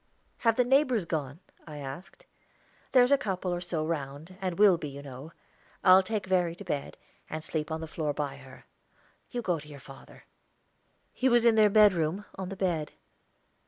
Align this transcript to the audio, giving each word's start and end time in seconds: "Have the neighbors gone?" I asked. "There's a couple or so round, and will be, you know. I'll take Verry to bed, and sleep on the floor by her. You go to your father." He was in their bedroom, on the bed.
"Have 0.39 0.55
the 0.55 0.63
neighbors 0.63 1.05
gone?" 1.05 1.41
I 1.67 1.77
asked. 1.77 2.25
"There's 2.91 3.11
a 3.11 3.19
couple 3.19 3.53
or 3.53 3.61
so 3.61 3.85
round, 3.85 4.35
and 4.41 4.57
will 4.57 4.79
be, 4.79 4.89
you 4.89 5.03
know. 5.03 5.31
I'll 5.83 6.01
take 6.01 6.25
Verry 6.25 6.55
to 6.55 6.63
bed, 6.65 6.97
and 7.29 7.43
sleep 7.43 7.69
on 7.69 7.81
the 7.81 7.87
floor 7.87 8.11
by 8.11 8.37
her. 8.37 8.65
You 9.29 9.43
go 9.43 9.59
to 9.59 9.67
your 9.67 9.79
father." 9.79 10.23
He 11.13 11.29
was 11.29 11.45
in 11.45 11.53
their 11.53 11.69
bedroom, 11.69 12.25
on 12.33 12.49
the 12.49 12.55
bed. 12.55 12.93